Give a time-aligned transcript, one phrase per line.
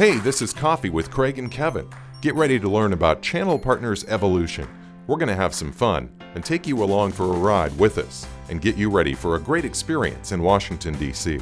[0.00, 1.86] Hey, this is Coffee with Craig and Kevin.
[2.22, 4.66] Get ready to learn about Channel Partners Evolution.
[5.06, 8.26] We're going to have some fun and take you along for a ride with us
[8.48, 11.38] and get you ready for a great experience in Washington, D.C.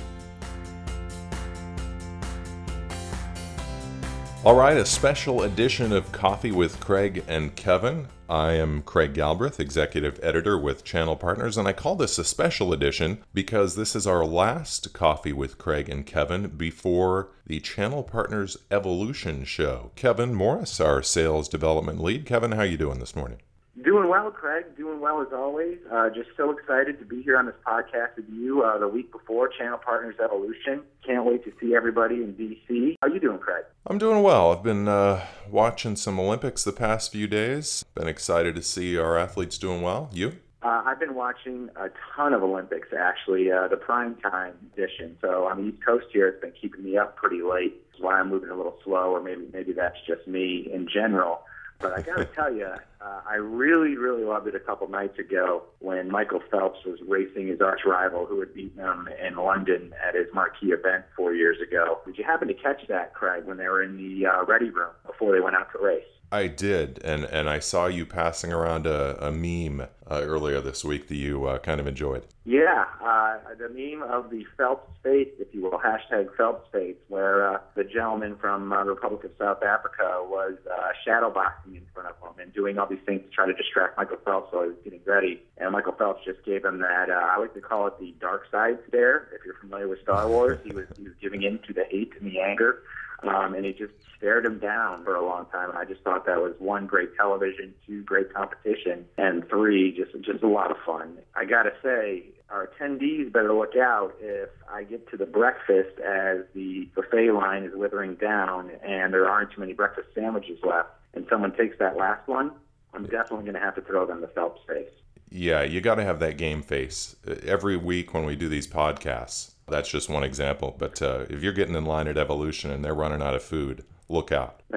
[4.45, 8.07] All right, a special edition of Coffee with Craig and Kevin.
[8.30, 12.73] I am Craig Galbraith, executive editor with Channel Partners, and I call this a special
[12.73, 18.56] edition because this is our last Coffee with Craig and Kevin before the Channel Partners
[18.70, 19.91] Evolution show.
[19.96, 22.24] Kevin Morris, our sales development lead.
[22.24, 23.38] Kevin, how you doing this morning?
[23.84, 24.64] Doing well, Craig.
[24.77, 25.78] Doing well as always.
[25.92, 29.12] Uh, just so excited to be here on this podcast with you uh, the week
[29.12, 30.82] before Channel Partners Evolution.
[31.06, 32.96] Can't wait to see everybody in DC.
[33.01, 33.64] How you doing, Craig?
[33.87, 34.52] I'm doing well.
[34.52, 37.84] I've been uh, watching some Olympics the past few days.
[37.95, 40.10] Been excited to see our athletes doing well.
[40.12, 40.38] You?
[40.60, 45.16] Uh, I've been watching a ton of Olympics, actually, uh, the prime time edition.
[45.21, 47.80] So on the East Coast here, it's been keeping me up pretty late.
[47.93, 51.43] That's why I'm moving a little slow, or maybe maybe that's just me in general.
[51.80, 52.66] But I got to tell you,
[53.01, 57.46] uh, I really, really loved it a couple nights ago when Michael Phelps was racing
[57.46, 61.59] his arch rival who had beaten him in London at his marquee event four years
[61.60, 62.01] ago.
[62.04, 64.91] Did you happen to catch that, Craig, when they were in the uh, ready room
[65.06, 66.03] before they went out to race?
[66.31, 70.84] I did, and and I saw you passing around a, a meme uh, earlier this
[70.84, 72.26] week that you uh, kind of enjoyed.
[72.44, 77.54] Yeah, uh, the meme of the Phelps face, if you will, hashtag Phelps face, where
[77.54, 82.09] uh, the gentleman from uh, the Republic of South Africa was uh, shadowboxing in front
[82.09, 84.69] of him and doing all these things to try to distract Michael Phelps while he
[84.69, 85.43] was getting ready.
[85.56, 88.43] And Michael Phelps just gave him that, uh, I like to call it the dark
[88.50, 89.28] side stare.
[89.34, 92.12] If you're familiar with Star Wars, he was he was giving in to the hate
[92.21, 92.82] and the anger
[93.22, 95.71] um, and he just stared him down for a long time.
[95.71, 100.12] And I just thought that was one great television, two great competition, and three just
[100.25, 101.19] just a lot of fun.
[101.34, 106.39] I gotta say, our attendees better look out if I get to the breakfast as
[106.55, 111.27] the buffet line is withering down and there aren't too many breakfast sandwiches left, and
[111.28, 112.53] someone takes that last one.
[112.95, 114.89] I'm definitely going to have to throw them the Phelps face.
[115.31, 117.17] Yeah, you got to have that game face.
[117.45, 120.75] Every week when we do these podcasts, that's just one example.
[120.79, 123.84] But uh, if you're getting in line at Evolution and they're running out of food,
[124.09, 124.61] look out.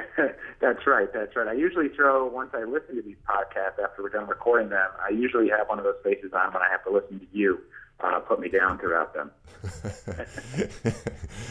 [0.60, 1.12] that's right.
[1.14, 1.48] That's right.
[1.48, 5.10] I usually throw, once I listen to these podcasts after we're done recording them, I
[5.10, 7.60] usually have one of those faces on when I have to listen to you.
[8.00, 9.30] Uh, put me down throughout them.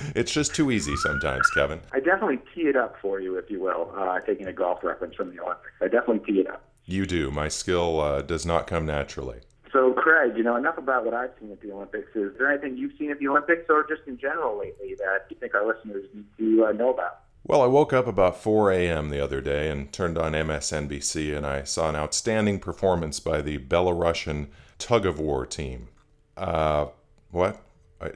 [0.16, 1.80] it's just too easy sometimes, Kevin.
[1.92, 5.14] I definitely tee it up for you, if you will, uh, taking a golf reference
[5.14, 5.70] from the Olympics.
[5.80, 6.64] I definitely tee it up.
[6.86, 7.30] You do.
[7.30, 9.38] My skill uh, does not come naturally.
[9.72, 12.08] So, Craig, you know, enough about what I've seen at the Olympics.
[12.14, 15.36] Is there anything you've seen at the Olympics or just in general lately that you
[15.38, 17.20] think our listeners need to uh, know about?
[17.44, 19.10] Well, I woke up about 4 a.m.
[19.10, 23.58] the other day and turned on MSNBC, and I saw an outstanding performance by the
[23.58, 24.48] Belarusian
[24.78, 25.88] tug of war team.
[26.36, 26.86] Uh,
[27.30, 27.60] what?
[28.00, 28.12] I,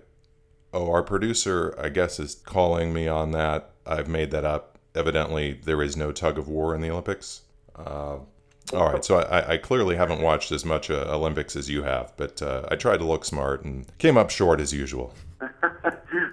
[0.73, 3.71] oh, our producer, I guess, is calling me on that.
[3.87, 4.79] I've made that up.
[4.95, 7.43] Evidently, there is no tug of war in the Olympics.
[7.75, 8.19] Uh,
[8.73, 12.13] all right, so I, I, clearly haven't watched as much uh, Olympics as you have,
[12.17, 15.13] but uh, I tried to look smart and came up short as usual.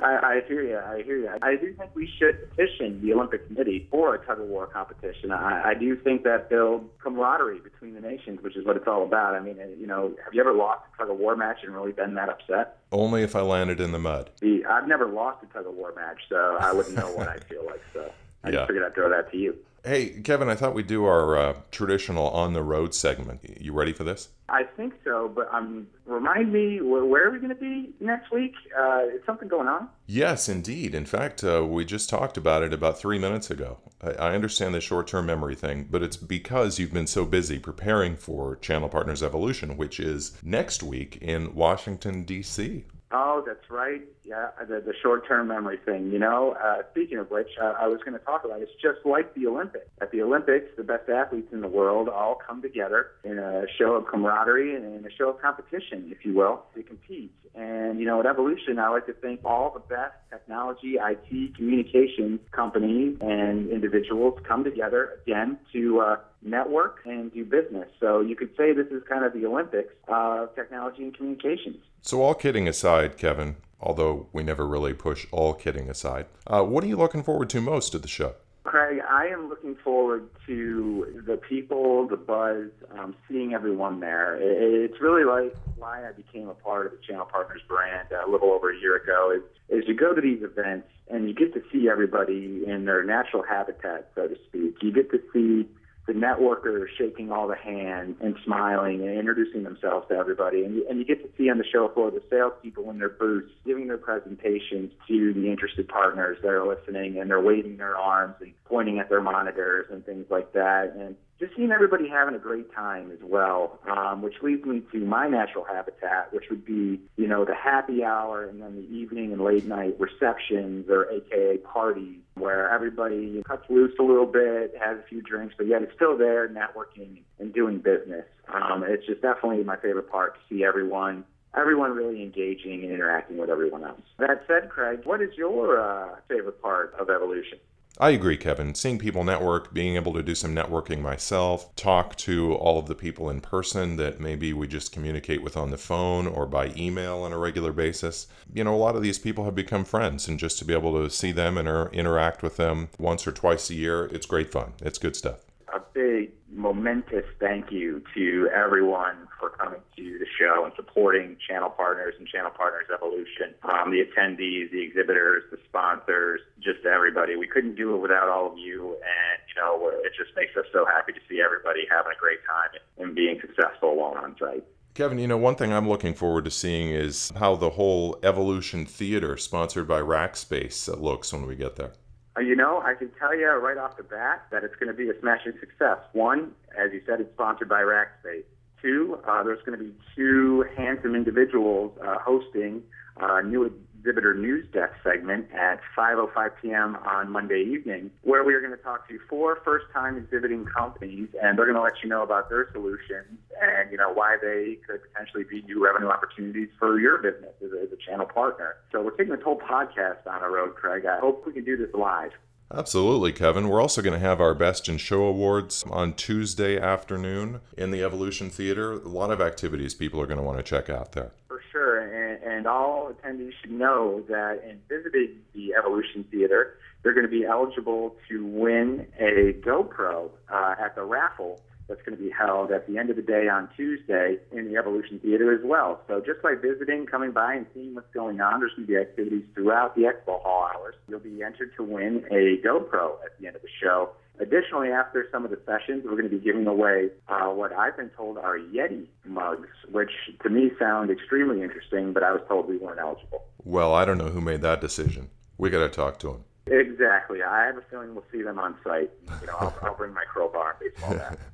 [0.02, 0.78] I, I hear you.
[0.78, 1.30] I hear you.
[1.42, 5.32] I do think we should petition the Olympic Committee for a tug of war competition.
[5.32, 9.04] I, I do think that builds camaraderie between the nations, which is what it's all
[9.04, 9.36] about.
[9.36, 11.92] I mean, you know, have you ever lost a tug of war match and really
[11.92, 12.78] been that upset?
[12.92, 14.30] Only if I landed in the mud.
[14.40, 17.40] See, I've never lost a tug of war match, so I wouldn't know what I
[17.40, 17.82] feel like.
[17.94, 18.12] So
[18.44, 18.56] I yeah.
[18.56, 19.56] just figured I'd throw that to you.
[19.84, 23.40] Hey, Kevin, I thought we'd do our uh, traditional on the road segment.
[23.60, 24.30] You ready for this?
[24.48, 28.54] I think so, but um, remind me, where are we going to be next week?
[28.80, 29.90] Uh, is something going on?
[30.06, 30.94] Yes, indeed.
[30.94, 33.80] In fact, uh, we just talked about it about three minutes ago.
[34.02, 37.58] I, I understand the short term memory thing, but it's because you've been so busy
[37.58, 42.86] preparing for Channel Partners Evolution, which is next week in Washington, D.C.
[43.14, 44.02] Oh, that's right.
[44.24, 46.12] Yeah, the, the short-term memory thing.
[46.12, 48.62] You know, uh, speaking of which, uh, I was going to talk about.
[48.62, 49.90] It's just like the Olympics.
[50.02, 53.96] At the Olympics, the best athletes in the world all come together in a show
[53.96, 57.34] of camaraderie and in a show of competition, if you will, to compete.
[57.54, 62.40] And you know, at Evolution, I like to think all the best technology, IT, communications
[62.52, 67.90] companies and individuals come together again to uh, network and do business.
[68.00, 71.78] So you could say this is kind of the Olympics of technology and communications.
[72.02, 76.84] So, all kidding aside, Kevin, although we never really push all kidding aside, uh, what
[76.84, 78.34] are you looking forward to most at the show?
[78.64, 84.38] Craig, I am looking forward to the people, the buzz, um, seeing everyone there.
[84.40, 88.52] It's really like why I became a part of the Channel Partners brand a little
[88.52, 89.36] over a year ago.
[89.36, 93.04] Is, is you go to these events and you get to see everybody in their
[93.04, 94.76] natural habitat, so to speak.
[94.82, 95.68] You get to see
[96.08, 100.64] the networker shaking all the hands and smiling and introducing themselves to everybody.
[100.64, 103.10] And you, and you get to see on the show floor the salespeople in their
[103.10, 107.96] booths giving their presentations to the interested partners that are listening and they're waving their
[107.96, 110.96] arms and pointing at their monitors and things like that.
[110.98, 115.00] And just seeing everybody having a great time as well, um, which leads me to
[115.00, 119.34] my natural habitat, which would be, you know, the happy hour and then the evening
[119.34, 125.00] and late night receptions or AKA parties where everybody cuts loose a little bit, has
[125.00, 128.26] a few drinks, but yet it's still there networking and doing business.
[128.54, 133.38] Um, it's just definitely my favorite part to see everyone everyone really engaging and interacting
[133.38, 134.00] with everyone else.
[134.20, 137.60] That said, Craig, what is your uh, favorite part of evolution?
[138.02, 138.74] I agree, Kevin.
[138.74, 142.96] Seeing people network, being able to do some networking myself, talk to all of the
[142.96, 147.20] people in person that maybe we just communicate with on the phone or by email
[147.20, 148.26] on a regular basis.
[148.52, 151.00] You know, a lot of these people have become friends, and just to be able
[151.00, 154.52] to see them and er, interact with them once or twice a year, it's great
[154.52, 154.74] fun.
[154.82, 155.51] It's good stuff.
[155.74, 161.70] A big momentous thank you to everyone for coming to the show and supporting Channel
[161.70, 163.56] Partners and Channel Partners Evolution.
[163.64, 167.38] Um, the attendees, the exhibitors, the sponsors, just everybody.
[167.38, 170.66] We couldn't do it without all of you, and you know it just makes us
[170.74, 174.66] so happy to see everybody having a great time and being successful while on site.
[174.94, 178.86] Kevin, you know, one thing I'm looking forward to seeing is how the whole Evolution
[178.86, 181.94] Theater, sponsored by Rackspace, looks when we get there.
[182.38, 184.94] Uh, you know, I can tell you right off the bat that it's going to
[184.94, 185.98] be a smashing success.
[186.14, 188.44] One, as you said, it's sponsored by Rackspace.
[188.82, 192.82] Two, uh, there's going to be two handsome individuals uh, hosting
[193.18, 196.98] a new exhibitor news desk segment at 5:05 p.m.
[197.06, 201.58] on Monday evening, where we are going to talk to four first-time exhibiting companies, and
[201.58, 205.02] they're going to let you know about their solutions and you know why they could
[205.12, 208.76] potentially be new revenue opportunities for your business as a, as a channel partner.
[208.92, 211.06] So we're taking this whole podcast on a road, Craig.
[211.06, 212.32] I hope we can do this live.
[212.74, 213.68] Absolutely, Kevin.
[213.68, 218.02] We're also going to have our Best in Show Awards on Tuesday afternoon in the
[218.02, 218.94] Evolution Theater.
[218.94, 221.32] A lot of activities people are going to want to check out there.
[221.50, 222.00] For sure.
[222.00, 227.32] And, and all attendees should know that in visiting the Evolution Theater, they're going to
[227.32, 232.72] be eligible to win a GoPro uh, at the raffle that's going to be held
[232.72, 236.00] at the end of the day on Tuesday in the Evolution Theater as well.
[236.08, 238.98] So just by visiting, coming by, and seeing what's going on, there's going to be
[238.98, 240.96] activities throughout the expo hall hours.
[241.10, 244.12] You'll be entered to win a GoPro at the end of the show.
[244.40, 247.98] Additionally, after some of the sessions, we're going to be giving away uh, what I've
[247.98, 250.12] been told are Yeti mugs, which
[250.44, 253.44] to me sound extremely interesting, but I was told we weren't eligible.
[253.66, 255.30] Well, I don't know who made that decision.
[255.58, 256.44] We got to talk to him.
[256.68, 257.44] Exactly.
[257.44, 259.12] I have a feeling we'll see them on site.
[259.42, 261.40] You know, I'll, I'll bring my crowbar and baseball bat.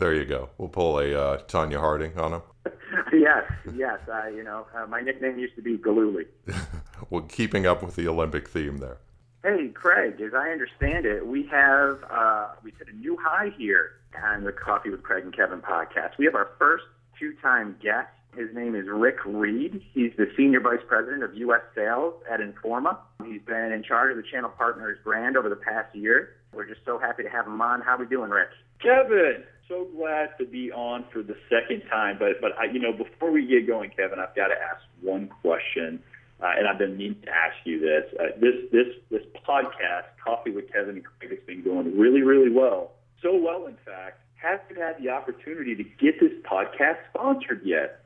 [0.00, 0.48] There you go.
[0.56, 2.42] We'll pull a uh, Tonya Harding on him.
[3.12, 3.44] yes,
[3.76, 3.98] yes.
[4.10, 6.24] Uh, you know, uh, my nickname used to be Gillooly.
[7.10, 8.96] well, keeping up with the Olympic theme there.
[9.42, 10.18] Hey, Craig.
[10.22, 13.92] As I understand it, we have uh, we hit a new high here
[14.24, 16.16] on the Coffee with Craig and Kevin podcast.
[16.18, 16.84] We have our first
[17.18, 18.08] two-time guest.
[18.36, 19.82] His name is Rick Reed.
[19.92, 21.62] He's the Senior Vice President of U.S.
[21.74, 22.96] Sales at Informa.
[23.24, 26.36] He's been in charge of the Channel Partners brand over the past year.
[26.52, 27.80] We're just so happy to have him on.
[27.80, 28.50] How are we doing, Rick?
[28.80, 32.16] Kevin, so glad to be on for the second time.
[32.18, 35.28] But but I, you know, before we get going, Kevin, I've got to ask one
[35.42, 36.02] question,
[36.40, 38.04] uh, and I've been meaning to ask you this.
[38.18, 42.50] Uh, this this this podcast, Coffee with Kevin and Craig, has been going really really
[42.50, 42.92] well.
[43.22, 48.04] So well, in fact, haven't had the opportunity to get this podcast sponsored yet.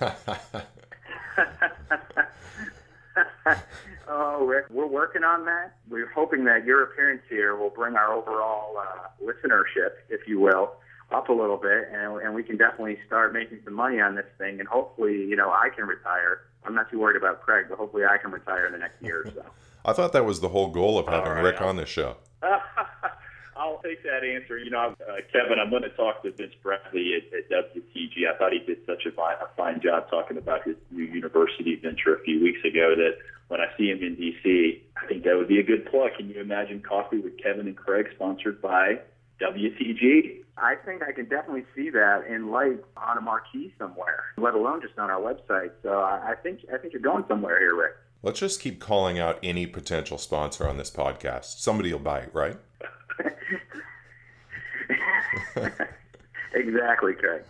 [4.08, 5.76] oh, Rick, we're working on that.
[5.88, 10.72] We're hoping that your appearance here will bring our overall uh, listenership, if you will,
[11.12, 14.26] up a little bit, and, and we can definitely start making some money on this
[14.38, 14.60] thing.
[14.60, 16.40] And hopefully, you know, I can retire.
[16.64, 19.22] I'm not too worried about Craig, but hopefully, I can retire in the next year
[19.26, 19.44] or so.
[19.84, 22.16] I thought that was the whole goal of having right, Rick on the show.
[23.56, 24.58] I'll take that answer.
[24.58, 28.28] You know, uh, Kevin, I'm going to talk to Vince Bradley at, at WTG.
[28.28, 31.76] I thought he did such a fine, a fine job talking about his new university
[31.76, 33.18] venture a few weeks ago that
[33.48, 36.10] when I see him in DC, I think that would be a good plug.
[36.16, 39.00] Can you imagine coffee with Kevin and Craig sponsored by
[39.40, 40.40] WTG?
[40.56, 44.80] I think I can definitely see that in light on a marquee somewhere, let alone
[44.80, 45.72] just on our website.
[45.82, 47.92] So I think I think you're going somewhere here, Rick.
[48.22, 51.58] Let's just keep calling out any potential sponsor on this podcast.
[51.58, 52.56] Somebody will bite, right?
[56.54, 57.42] exactly, Craig.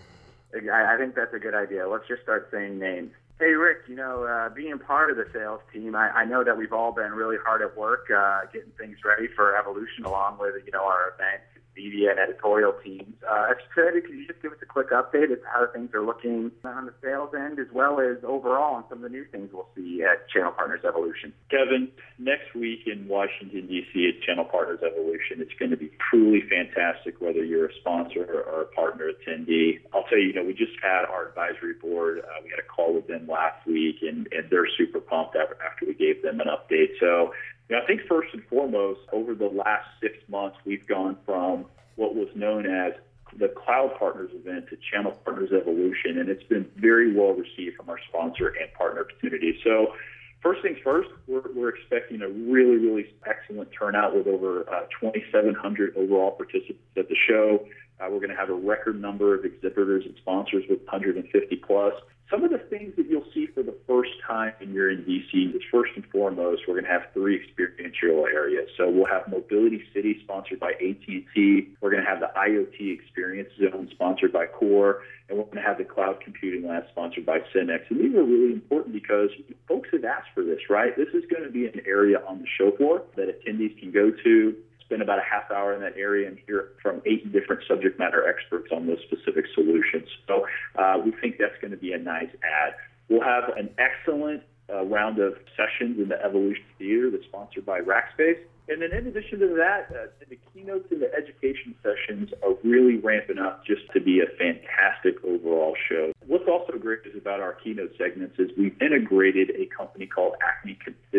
[0.72, 1.88] I, I think that's a good idea.
[1.88, 3.12] Let's just start saying names.
[3.40, 6.56] Hey, Rick, you know, uh, being part of the sales team, I, I know that
[6.56, 10.54] we've all been really hard at work uh, getting things ready for Evolution along with,
[10.64, 11.42] you know, our event
[11.76, 13.14] media and editorial teams.
[13.22, 15.66] Uh, if you could, could you just give us a quick update as to how
[15.72, 19.08] things are looking on the sales end as well as overall on some of the
[19.08, 21.32] new things we'll see at Channel Partners Evolution?
[21.50, 21.88] Kevin,
[22.18, 24.08] next week in Washington, D.C.
[24.08, 28.62] at Channel Partners Evolution, it's going to be truly fantastic whether you're a sponsor or
[28.62, 29.80] a partner attendee.
[29.92, 32.20] I'll tell you, you know, we just had our advisory board.
[32.20, 35.56] Uh, we had a call with them last week, and, and they're super pumped after,
[35.62, 36.94] after we gave them an update.
[37.00, 37.32] So
[37.70, 41.66] know, I think first and foremost, over the last six months, we've gone from
[41.96, 42.92] what was known as
[43.38, 47.88] the Cloud Partners event to Channel Partners Evolution, and it's been very well received from
[47.88, 49.58] our sponsor and partner community.
[49.64, 49.94] So,
[50.40, 55.96] first things first, we're, we're expecting a really, really excellent turnout with over uh, 2,700
[55.96, 57.66] overall participants at the show.
[58.00, 61.94] Uh, we're going to have a record number of exhibitors and sponsors with 150 plus.
[62.30, 65.54] Some of the things that you'll see for the first time when you're in DC
[65.54, 68.68] is first and foremost, we're going to have three experiential areas.
[68.78, 71.68] So we'll have Mobility City sponsored by AT&T.
[71.80, 75.62] We're going to have the IoT Experience Zone sponsored by Kore, and we're going to
[75.62, 77.90] have the Cloud Computing Lab sponsored by Synnex.
[77.90, 79.28] And these are really important because
[79.68, 80.96] folks have asked for this, right?
[80.96, 84.10] This is going to be an area on the show floor that attendees can go
[84.10, 84.56] to
[84.94, 88.28] spend about a half hour in that area and hear from eight different subject matter
[88.28, 90.08] experts on those specific solutions.
[90.28, 90.46] So
[90.78, 92.74] uh, we think that's going to be a nice add.
[93.08, 97.80] We'll have an excellent uh, round of sessions in the Evolution Theater that's sponsored by
[97.80, 98.38] Rackspace.
[98.66, 102.96] And then in addition to that, uh, the keynotes and the education sessions are really
[102.96, 106.12] ramping up just to be a fantastic overall show.
[106.26, 110.78] What's also great is about our keynote segments is we've integrated a company called Acme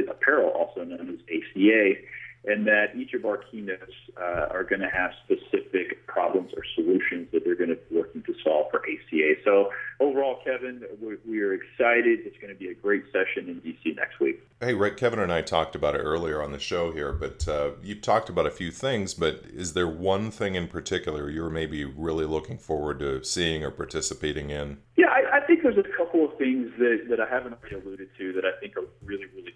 [0.10, 2.02] Apparel, also known as ACA,
[2.48, 7.28] and that each of our keynotes uh, are going to have specific problems or solutions
[7.34, 9.34] that they're going to be working to solve for ACA.
[9.44, 12.20] So overall, Kevin, we, we are excited.
[12.26, 14.42] It's going to be a great session in DC next week.
[14.62, 17.72] Hey, Rick, Kevin and I talked about it earlier on the show here, but uh,
[17.82, 19.14] you talked about a few things.
[19.14, 23.72] But is there one thing in particular you're maybe really looking forward to seeing or
[23.72, 24.78] participating in?
[24.98, 28.10] Yeah, I, I think there's a couple of things that, that I haven't already alluded
[28.18, 29.55] to that I think are really, really cool when it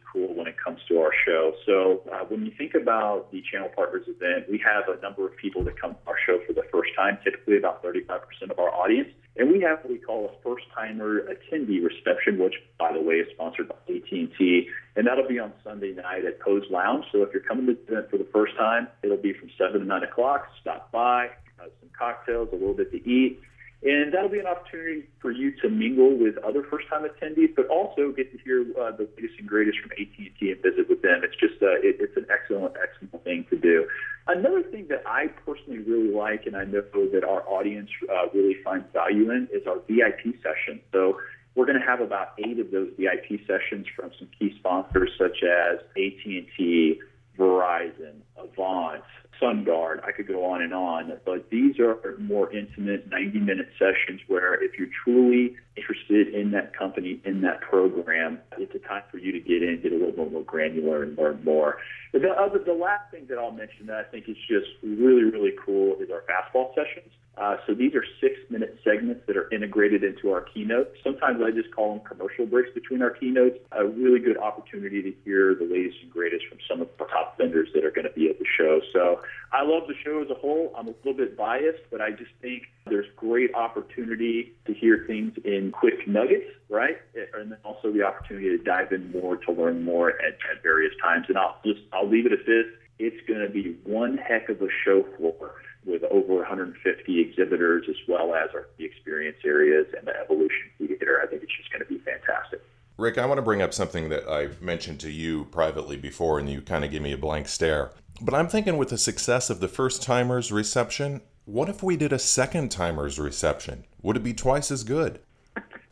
[0.69, 1.53] comes to our show.
[1.65, 5.35] So uh, when you think about the Channel Partners event, we have a number of
[5.37, 8.69] people that come to our show for the first time, typically about 35% of our
[8.69, 9.09] audience.
[9.37, 13.27] And we have what we call a first-timer attendee reception, which, by the way, is
[13.33, 17.05] sponsored by AT&T, and that'll be on Sunday night at Pose Lounge.
[17.11, 19.79] So if you're coming to the event for the first time, it'll be from 7
[19.79, 20.49] to 9 o'clock.
[20.61, 23.39] Stop by, have some cocktails, a little bit to eat,
[23.81, 28.11] and that'll be an opportunity for you to mingle with other first-time attendees, but also
[28.11, 31.21] get to hear uh, the latest and greatest from AT&T and visit with them.
[31.23, 33.87] It's just uh, it, it's an excellent, excellent thing to do.
[34.27, 38.57] Another thing that I personally really like, and I know that our audience uh, really
[38.63, 40.81] finds value in, is our VIP session.
[40.91, 41.17] So
[41.55, 45.41] we're going to have about eight of those VIP sessions from some key sponsors such
[45.41, 46.99] as AT&T,
[47.37, 49.03] Verizon, Avant,
[49.41, 50.03] SunGard.
[50.03, 54.61] I could go on and on, but these are more intimate 90 minute sessions where
[54.63, 59.31] if you're truly interested in that company, in that program, it's a time for you
[59.31, 61.77] to get in, get a little bit more granular and learn more.
[62.11, 65.53] The, other, the last thing that I'll mention that I think is just really, really
[65.65, 67.11] cool is our fastball sessions.
[67.39, 70.91] Uh, so these are six minute segments that are integrated into our keynote.
[71.01, 73.57] Sometimes I just call them commercial breaks between our keynotes.
[73.71, 77.37] A really good opportunity to hear the latest and greatest from some of the top
[77.37, 78.81] vendors that are going to be at the show.
[78.91, 79.21] So
[79.53, 80.73] I love the show as a whole.
[80.77, 85.31] I'm a little bit biased, but I just think there's great opportunity to hear things
[85.45, 86.97] in quick nuggets, right?
[87.35, 90.93] And then also the opportunity to dive in more, to learn more at, at various
[91.01, 91.27] times.
[91.29, 92.65] And I'll just, I'll leave it at this.
[92.99, 95.53] It's going to be one heck of a show floor
[95.85, 101.19] with over 150 exhibitors as well as our experience areas and the evolution theater.
[101.23, 102.61] I think it's just going to be fantastic.
[102.97, 106.49] Rick, I want to bring up something that I mentioned to you privately before, and
[106.49, 107.91] you kind of gave me a blank stare.
[108.19, 112.11] But I'm thinking with the success of the first timers reception, what if we did
[112.11, 113.85] a second timers reception?
[114.01, 115.19] Would it be twice as good?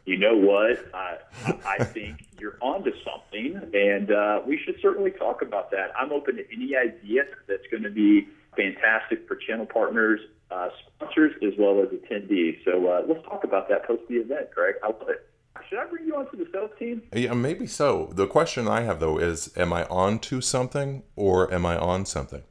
[0.05, 0.85] You know what?
[0.93, 1.17] I,
[1.65, 5.91] I think you're onto something, and uh, we should certainly talk about that.
[5.99, 8.27] I'm open to any idea that's going to be
[8.57, 10.19] fantastic for channel partners,
[10.51, 12.57] uh, sponsors, as well as attendees.
[12.65, 14.75] So uh, let's talk about that post the event, Greg.
[14.83, 15.29] I love it.
[15.69, 17.03] Should I bring you onto the sales team?
[17.13, 18.11] Yeah, maybe so.
[18.13, 22.05] The question I have though is, am I on to something or am I on
[22.05, 22.43] something?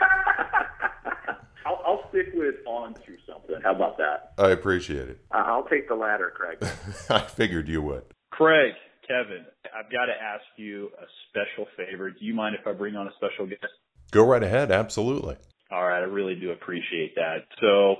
[1.66, 3.56] I'll, I'll, stick with on to something.
[3.64, 4.34] How about that?
[4.38, 5.18] I appreciate it.
[5.32, 6.58] Uh, I'll take the latter, Craig.
[7.10, 8.04] I figured you would.
[8.30, 8.74] Craig,
[9.08, 9.44] Kevin,
[9.76, 12.10] I've got to ask you a special favor.
[12.10, 13.64] Do you mind if I bring on a special guest?
[14.12, 14.70] Go right ahead.
[14.70, 15.36] Absolutely.
[15.72, 16.00] All right.
[16.00, 17.46] I really do appreciate that.
[17.60, 17.96] So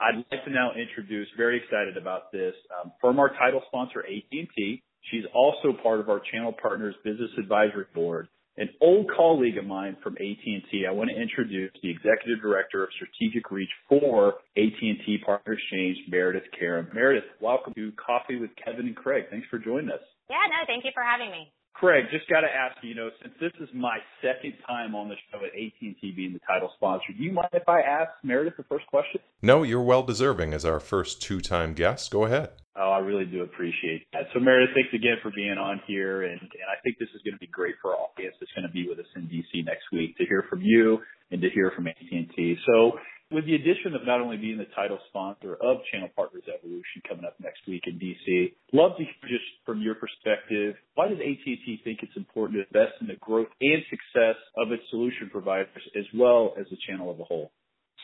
[0.00, 4.82] I'd like to now introduce, very excited about this, um, from our title sponsor, AT&T.
[5.10, 8.28] She's also part of our channel partners business advisory board.
[8.58, 10.86] an old colleague of mine from AT&T.
[10.88, 16.48] I want to introduce the Executive Director of Strategic Reach for AT&T Partner Exchange, Meredith
[16.58, 16.88] Karam.
[16.94, 19.24] Meredith, welcome to Coffee with Kevin and Craig.
[19.30, 20.00] Thanks for joining us.
[20.30, 21.52] Yeah, no, thank you for having me.
[21.78, 25.08] Craig, just got to ask you, you know, since this is my second time on
[25.08, 28.56] the show at AT&T being the title sponsor, do you mind if I ask Meredith
[28.56, 29.20] the first question?
[29.42, 32.10] No, you're well deserving as our first two-time guest.
[32.10, 32.50] Go ahead.
[32.76, 34.24] Oh, I really do appreciate that.
[34.32, 37.34] So Meredith, thanks again for being on here, and, and I think this is going
[37.34, 39.84] to be great for our audience that's going to be with us in DC next
[39.92, 40.98] week to hear from you
[41.30, 42.56] and to hear from AT&T.
[42.64, 42.98] So
[43.30, 47.24] with the addition of not only being the title sponsor of Channel Partners Evolution coming
[47.26, 51.80] up next week in DC, love to hear just from your perspective, why does AT&T
[51.82, 56.06] think it's important to invest in the growth and success of its solution providers as
[56.14, 57.50] well as the channel as a whole?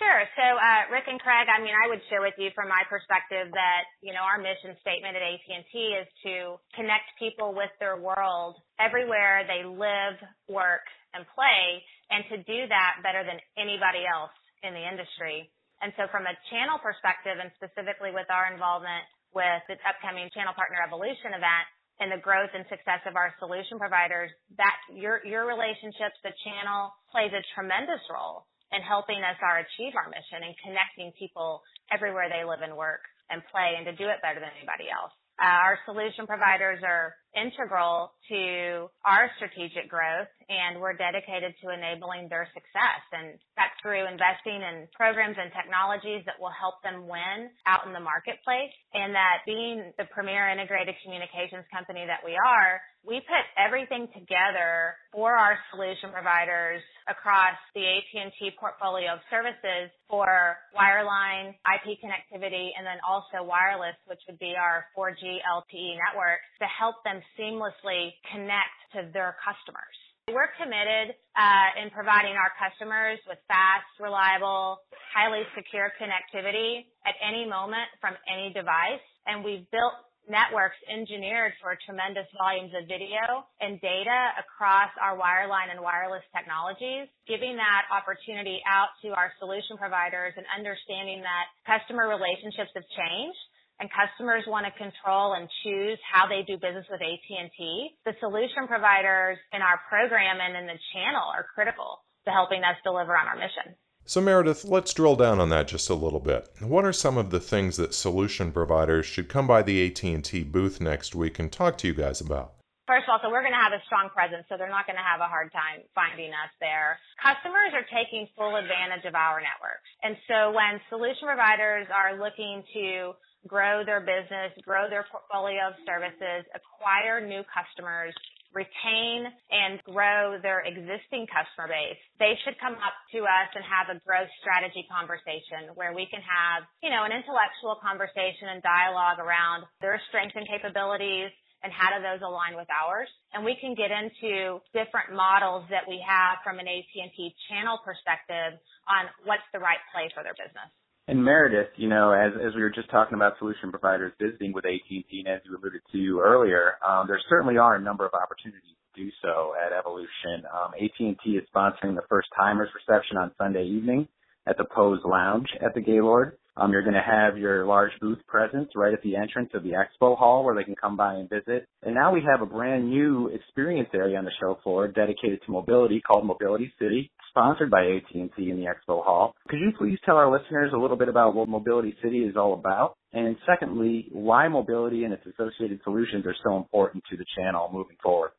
[0.01, 0.27] Sure.
[0.35, 3.55] So, uh, Rick and Craig, I mean, I would share with you from my perspective
[3.55, 8.59] that, you know, our mission statement at AT&T is to connect people with their world
[8.83, 10.19] everywhere they live,
[10.51, 10.83] work,
[11.15, 11.79] and play,
[12.11, 15.51] and to do that better than anybody else in the industry.
[15.83, 19.03] And so from a channel perspective and specifically with our involvement
[19.35, 21.67] with the upcoming Channel Partner Evolution event
[21.99, 26.93] and the growth and success of our solution providers, that your, your relationships, the channel
[27.11, 31.61] plays a tremendous role in helping us our achieve our mission and connecting people
[31.93, 35.13] everywhere they live and work and play and to do it better than anybody else.
[35.37, 42.29] Uh, our solution providers are integral to our strategic growth and we're dedicated to enabling
[42.29, 43.03] their success.
[43.13, 47.93] And that's through investing in programs and technologies that will help them win out in
[47.97, 48.73] the marketplace.
[48.93, 54.95] And that being the premier integrated communications company that we are, we put everything together
[55.11, 56.79] for our solution providers
[57.11, 64.23] across the AT&T portfolio of services for wireline, IP connectivity, and then also wireless, which
[64.29, 69.97] would be our 4G LTE network to help them seamlessly connect to their customers.
[70.31, 74.79] We're committed uh, in providing our customers with fast, reliable,
[75.11, 79.03] highly secure connectivity at any moment from any device.
[79.27, 79.99] And we've built
[80.31, 87.11] networks engineered for tremendous volumes of video and data across our wireline and wireless technologies,
[87.27, 93.43] giving that opportunity out to our solution providers and understanding that customer relationships have changed
[93.81, 98.67] and customers want to control and choose how they do business with AT&T, the solution
[98.67, 103.27] providers in our program and in the channel are critical to helping us deliver on
[103.27, 103.75] our mission.
[104.05, 106.49] So, Meredith, let's drill down on that just a little bit.
[106.61, 110.81] What are some of the things that solution providers should come by the AT&T booth
[110.81, 112.55] next week and talk to you guys about?
[112.83, 114.99] First of all, so we're going to have a strong presence, so they're not going
[114.99, 116.99] to have a hard time finding us there.
[117.23, 119.87] Customers are taking full advantage of our networks.
[120.03, 123.15] And so when solution providers are looking to
[123.47, 128.15] grow their business, grow their portfolio of services, acquire new customers,
[128.55, 133.89] retain and grow their existing customer base, they should come up to us and have
[133.89, 139.19] a growth strategy conversation where we can have, you know, an intellectual conversation and dialogue
[139.19, 141.33] around their strengths and capabilities
[141.65, 143.09] and how do those align with ours.
[143.33, 147.17] And we can get into different models that we have from an AT&T
[147.49, 148.59] channel perspective
[148.91, 150.69] on what's the right play for their business.
[151.13, 154.65] And Meredith, you know, as as we were just talking about solution providers visiting with
[154.65, 158.63] AT&T, and as you alluded to earlier, um, there certainly are a number of opportunities
[158.95, 160.49] to do so at Evolution.
[160.49, 164.09] Um, AT&T is sponsoring the first timers reception on Sunday evening
[164.47, 166.39] at the Pose Lounge at the Gaylord.
[166.57, 169.71] Um, you're going to have your large booth presence right at the entrance of the
[169.71, 171.67] expo hall where they can come by and visit.
[171.83, 175.53] And now we have a brand new experience area on the show floor dedicated to
[175.53, 179.35] mobility called Mobility City, sponsored by AT&T in the expo hall.
[179.49, 182.55] Could you please tell our listeners a little bit about what Mobility City is all
[182.55, 182.97] about?
[183.15, 187.97] And secondly, why mobility and its associated solutions are so important to the channel moving
[188.03, 188.33] forward?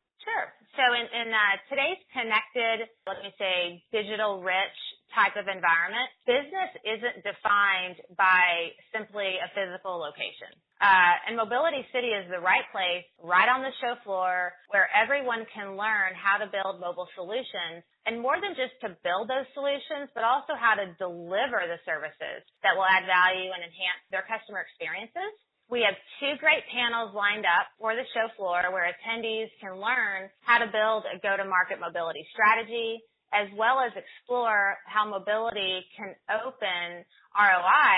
[0.74, 4.78] So in, in uh, today's connected, let me say, digital rich
[5.14, 10.50] type of environment, business isn't defined by simply a physical location.
[10.82, 15.46] Uh, and Mobility City is the right place, right on the show floor, where everyone
[15.54, 20.10] can learn how to build mobile solutions, and more than just to build those solutions,
[20.10, 24.66] but also how to deliver the services that will add value and enhance their customer
[24.66, 25.30] experiences.
[25.72, 30.28] We have two great panels lined up for the show floor where attendees can learn
[30.44, 33.00] how to build a go-to-market mobility strategy,
[33.32, 37.96] as well as explore how mobility can open ROI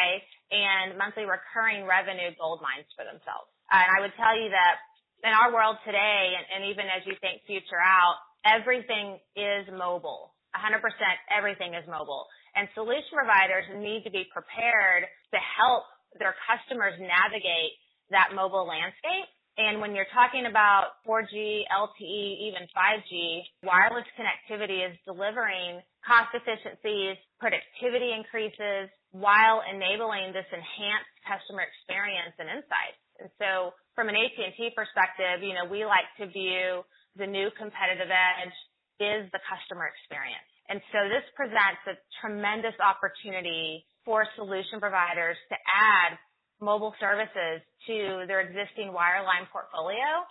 [0.54, 3.50] and monthly recurring revenue gold mines for themselves.
[3.68, 4.78] And I would tell you that
[5.26, 10.32] in our world today, and, and even as you think future out, everything is mobile.
[10.54, 10.80] 100%
[11.34, 12.30] everything is mobile.
[12.54, 15.84] And solution providers need to be prepared to help
[16.18, 17.74] their customers navigate
[18.10, 24.92] that mobile landscape And when you're talking about 4G, LTE, even 5G, wireless connectivity is
[25.08, 33.00] delivering cost efficiencies, productivity increases, while enabling this enhanced customer experience and insights.
[33.16, 36.84] And so from an AT&T perspective, you know, we like to view
[37.16, 38.56] the new competitive edge
[39.00, 40.44] is the customer experience.
[40.68, 46.16] And so this presents a tremendous opportunity for solution providers to add
[46.62, 50.24] mobile services to their existing wireline portfolio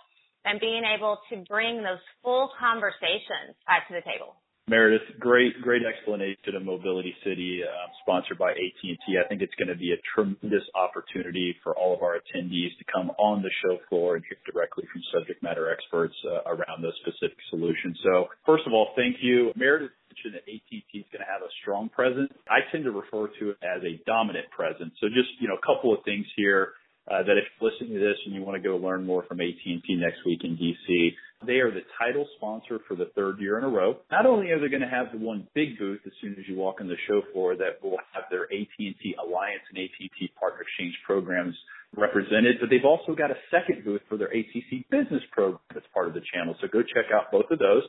[0.44, 4.34] and being able to bring those full conversations uh, to the table.
[4.68, 8.98] Meredith, great, great explanation of Mobility City, uh, sponsored by AT&T.
[9.14, 12.84] I think it's going to be a tremendous opportunity for all of our attendees to
[12.92, 16.98] come on the show floor and hear directly from subject matter experts uh, around those
[16.98, 17.96] specific solutions.
[18.02, 21.50] So, first of all, thank you, Meredith mentioned that AT&T is going to have a
[21.62, 22.32] strong presence.
[22.48, 24.92] I tend to refer to it as a dominant presence.
[25.00, 26.72] So just, you know, a couple of things here
[27.10, 29.40] uh, that if you're listening to this and you want to go learn more from
[29.40, 31.12] AT&T next week in DC,
[31.46, 33.96] they are the title sponsor for the third year in a row.
[34.10, 36.56] Not only are they going to have the one big booth as soon as you
[36.56, 40.94] walk on the show floor that will have their AT&T Alliance and AT&T Partner Exchange
[41.04, 41.54] programs
[41.94, 46.08] represented, but they've also got a second booth for their ACC Business program that's part
[46.08, 46.56] of the channel.
[46.60, 47.84] So go check out both of those.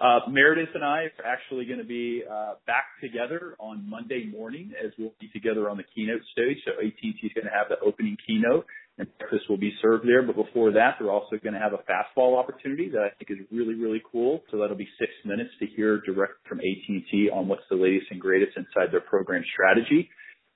[0.00, 4.70] Uh, Meredith and I are actually going to be uh, back together on Monday morning
[4.78, 6.56] as we'll be together on the keynote stage.
[6.64, 8.64] So AT&T is going to have the opening keynote
[8.98, 10.22] and breakfast will be served there.
[10.22, 13.46] But before that, they're also going to have a fastball opportunity that I think is
[13.50, 14.42] really, really cool.
[14.52, 18.20] So that'll be six minutes to hear direct from AT&T on what's the latest and
[18.20, 20.08] greatest inside their program strategy.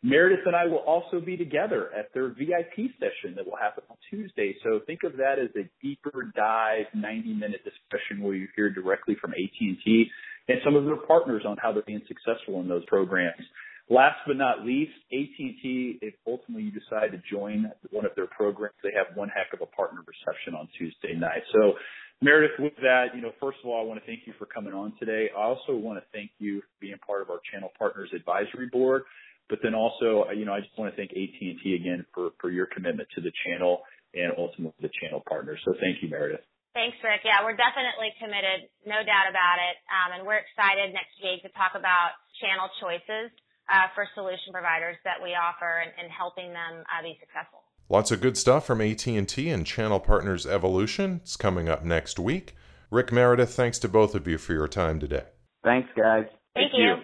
[0.04, 4.54] Meredith and I will also be together at their VIP session that will happen Tuesday.
[4.62, 9.16] So think of that as a deeper dive 90 minute discussion where you hear directly
[9.20, 10.06] from AT&T
[10.48, 13.42] and some of their partners on how they're being successful in those programs.
[13.88, 18.76] Last but not least, AT&T, if ultimately you decide to join one of their programs,
[18.82, 21.42] they have one heck of a partner reception on Tuesday night.
[21.52, 21.74] So
[22.20, 24.72] Meredith, with that, you know, first of all, I want to thank you for coming
[24.72, 25.30] on today.
[25.36, 29.02] I also want to thank you for being part of our channel partners advisory board.
[29.50, 32.66] But then also, you know, I just want to thank AT&T again for, for your
[32.66, 33.82] commitment to the channel
[34.14, 35.60] and ultimately the channel partners.
[35.64, 36.44] So thank you, Meredith.
[36.72, 37.20] Thanks, Rick.
[37.24, 39.76] Yeah, we're definitely committed, no doubt about it.
[39.92, 43.28] Um, and we're excited next week to talk about channel choices
[43.68, 47.60] uh, for solution providers that we offer and, and helping them uh, be successful.
[47.92, 51.20] Lots of good stuff from AT&T and Channel Partners Evolution.
[51.22, 52.56] It's coming up next week.
[52.90, 55.24] Rick Meredith, thanks to both of you for your time today.
[55.64, 56.24] Thanks, guys.
[56.54, 56.84] Thank, Thank you.
[56.84, 56.94] you.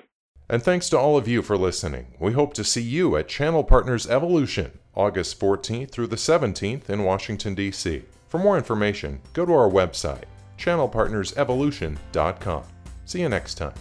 [0.48, 2.16] And thanks to all of you for listening.
[2.18, 7.04] We hope to see you at Channel Partners Evolution, August 14th through the 17th in
[7.04, 8.02] Washington, D.C.
[8.26, 10.24] For more information, go to our website,
[10.58, 12.62] channelpartnersevolution.com.
[13.04, 13.74] See you next time.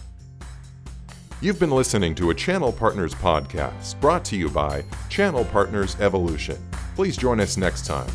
[1.40, 6.56] You've been listening to a Channel Partners podcast brought to you by Channel Partners Evolution.
[6.94, 8.08] Please join us next time